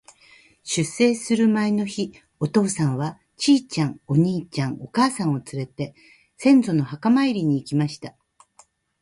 [0.63, 5.93] 出征する前の日、お父さんは、ちいちゃん、お兄ちゃん、お母さんをつれて、
[6.37, 8.15] 先祖の墓参りに行きました。